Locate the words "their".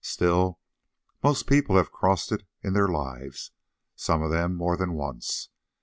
2.73-2.87